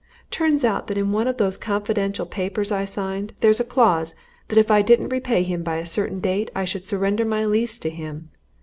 [0.31, 4.15] Turns out that in one of those confounded papers I signed there's a clause,
[4.47, 7.77] that if I didn't repay him by a certain date I should surrender my lease
[7.77, 8.31] to him!